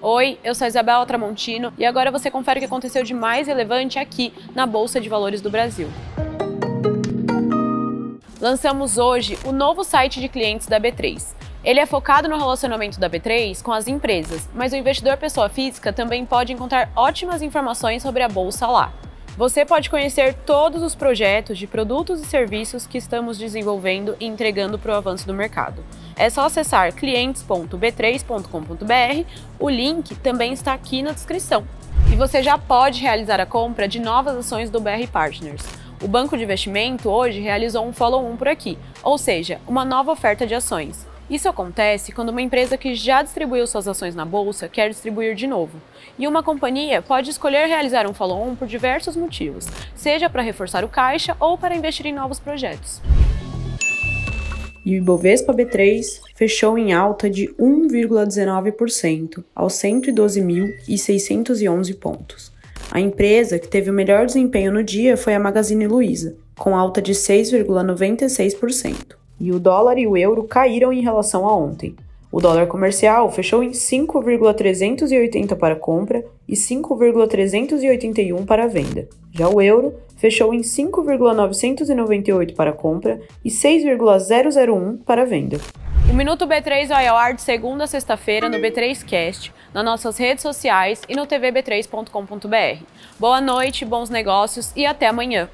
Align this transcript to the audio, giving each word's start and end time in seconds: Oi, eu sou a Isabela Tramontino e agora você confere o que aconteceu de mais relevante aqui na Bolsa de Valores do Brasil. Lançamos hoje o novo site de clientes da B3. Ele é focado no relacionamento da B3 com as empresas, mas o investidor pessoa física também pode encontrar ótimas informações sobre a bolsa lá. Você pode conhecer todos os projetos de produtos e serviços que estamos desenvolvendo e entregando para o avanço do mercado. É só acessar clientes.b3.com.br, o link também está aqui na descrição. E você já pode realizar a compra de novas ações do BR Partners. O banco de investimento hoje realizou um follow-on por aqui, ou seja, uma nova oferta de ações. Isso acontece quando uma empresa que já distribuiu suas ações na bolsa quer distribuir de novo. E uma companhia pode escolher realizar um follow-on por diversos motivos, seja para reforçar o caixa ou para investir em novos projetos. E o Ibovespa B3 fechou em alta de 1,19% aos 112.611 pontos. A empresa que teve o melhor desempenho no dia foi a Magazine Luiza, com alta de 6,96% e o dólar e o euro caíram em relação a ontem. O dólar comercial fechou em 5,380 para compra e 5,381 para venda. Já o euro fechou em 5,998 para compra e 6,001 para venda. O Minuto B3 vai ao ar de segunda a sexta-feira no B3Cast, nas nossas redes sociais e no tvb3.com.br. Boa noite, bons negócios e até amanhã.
Oi, 0.00 0.38
eu 0.44 0.54
sou 0.54 0.64
a 0.64 0.68
Isabela 0.68 1.04
Tramontino 1.04 1.72
e 1.76 1.84
agora 1.84 2.10
você 2.10 2.30
confere 2.30 2.58
o 2.58 2.60
que 2.60 2.66
aconteceu 2.66 3.02
de 3.02 3.12
mais 3.12 3.48
relevante 3.48 3.98
aqui 3.98 4.32
na 4.54 4.64
Bolsa 4.64 5.00
de 5.00 5.08
Valores 5.08 5.40
do 5.40 5.50
Brasil. 5.50 5.88
Lançamos 8.40 8.96
hoje 8.96 9.36
o 9.44 9.50
novo 9.50 9.82
site 9.82 10.20
de 10.20 10.28
clientes 10.28 10.68
da 10.68 10.80
B3. 10.80 11.34
Ele 11.64 11.80
é 11.80 11.86
focado 11.86 12.28
no 12.28 12.38
relacionamento 12.38 13.00
da 13.00 13.10
B3 13.10 13.60
com 13.60 13.72
as 13.72 13.88
empresas, 13.88 14.48
mas 14.54 14.72
o 14.72 14.76
investidor 14.76 15.16
pessoa 15.16 15.48
física 15.48 15.92
também 15.92 16.24
pode 16.24 16.52
encontrar 16.52 16.92
ótimas 16.94 17.42
informações 17.42 18.02
sobre 18.02 18.22
a 18.22 18.28
bolsa 18.28 18.68
lá. 18.68 18.92
Você 19.38 19.64
pode 19.64 19.88
conhecer 19.88 20.34
todos 20.34 20.82
os 20.82 20.94
projetos 20.96 21.56
de 21.56 21.68
produtos 21.68 22.20
e 22.20 22.24
serviços 22.24 22.88
que 22.88 22.98
estamos 22.98 23.38
desenvolvendo 23.38 24.16
e 24.18 24.26
entregando 24.26 24.80
para 24.80 24.92
o 24.92 24.96
avanço 24.96 25.28
do 25.28 25.32
mercado. 25.32 25.84
É 26.16 26.28
só 26.28 26.46
acessar 26.46 26.92
clientes.b3.com.br, 26.92 29.30
o 29.60 29.68
link 29.68 30.16
também 30.16 30.52
está 30.52 30.72
aqui 30.72 31.04
na 31.04 31.12
descrição. 31.12 31.64
E 32.12 32.16
você 32.16 32.42
já 32.42 32.58
pode 32.58 33.00
realizar 33.00 33.38
a 33.38 33.46
compra 33.46 33.86
de 33.86 34.00
novas 34.00 34.36
ações 34.36 34.70
do 34.70 34.80
BR 34.80 35.06
Partners. 35.12 35.64
O 36.02 36.08
banco 36.08 36.36
de 36.36 36.42
investimento 36.42 37.08
hoje 37.08 37.38
realizou 37.38 37.86
um 37.86 37.92
follow-on 37.92 38.36
por 38.36 38.48
aqui, 38.48 38.76
ou 39.04 39.16
seja, 39.16 39.60
uma 39.68 39.84
nova 39.84 40.10
oferta 40.10 40.48
de 40.48 40.56
ações. 40.56 41.06
Isso 41.30 41.46
acontece 41.46 42.10
quando 42.10 42.30
uma 42.30 42.40
empresa 42.40 42.78
que 42.78 42.94
já 42.94 43.22
distribuiu 43.22 43.66
suas 43.66 43.86
ações 43.86 44.14
na 44.14 44.24
bolsa 44.24 44.66
quer 44.66 44.88
distribuir 44.88 45.34
de 45.34 45.46
novo. 45.46 45.78
E 46.18 46.26
uma 46.26 46.42
companhia 46.42 47.02
pode 47.02 47.28
escolher 47.28 47.66
realizar 47.66 48.08
um 48.08 48.14
follow-on 48.14 48.54
por 48.54 48.66
diversos 48.66 49.14
motivos, 49.14 49.66
seja 49.94 50.30
para 50.30 50.40
reforçar 50.40 50.84
o 50.84 50.88
caixa 50.88 51.36
ou 51.38 51.58
para 51.58 51.76
investir 51.76 52.06
em 52.06 52.14
novos 52.14 52.40
projetos. 52.40 53.02
E 54.86 54.94
o 54.94 54.96
Ibovespa 54.96 55.52
B3 55.52 56.22
fechou 56.34 56.78
em 56.78 56.94
alta 56.94 57.28
de 57.28 57.48
1,19% 57.60 59.44
aos 59.54 59.74
112.611 59.74 61.98
pontos. 61.98 62.50
A 62.90 62.98
empresa 62.98 63.58
que 63.58 63.68
teve 63.68 63.90
o 63.90 63.94
melhor 63.94 64.24
desempenho 64.24 64.72
no 64.72 64.82
dia 64.82 65.14
foi 65.14 65.34
a 65.34 65.40
Magazine 65.40 65.86
Luiza, 65.86 66.38
com 66.56 66.74
alta 66.74 67.02
de 67.02 67.12
6,96% 67.12 69.18
e 69.40 69.52
o 69.52 69.60
dólar 69.60 69.98
e 69.98 70.06
o 70.06 70.16
euro 70.16 70.44
caíram 70.44 70.92
em 70.92 71.00
relação 71.00 71.46
a 71.48 71.56
ontem. 71.56 71.94
O 72.30 72.40
dólar 72.40 72.66
comercial 72.66 73.30
fechou 73.30 73.62
em 73.62 73.72
5,380 73.72 75.56
para 75.56 75.74
compra 75.74 76.24
e 76.46 76.54
5,381 76.54 78.44
para 78.44 78.66
venda. 78.66 79.08
Já 79.32 79.48
o 79.48 79.62
euro 79.62 79.94
fechou 80.18 80.52
em 80.52 80.62
5,998 80.62 82.54
para 82.54 82.72
compra 82.72 83.20
e 83.42 83.50
6,001 83.50 84.98
para 84.98 85.24
venda. 85.24 85.58
O 86.10 86.14
Minuto 86.14 86.46
B3 86.46 86.88
vai 86.88 87.06
ao 87.06 87.16
ar 87.16 87.34
de 87.34 87.42
segunda 87.42 87.84
a 87.84 87.86
sexta-feira 87.86 88.48
no 88.48 88.58
B3Cast, 88.58 89.52
nas 89.72 89.84
nossas 89.84 90.16
redes 90.18 90.42
sociais 90.42 91.02
e 91.08 91.14
no 91.14 91.26
tvb3.com.br. 91.26 92.84
Boa 93.18 93.40
noite, 93.40 93.84
bons 93.84 94.10
negócios 94.10 94.72
e 94.74 94.84
até 94.84 95.06
amanhã. 95.06 95.48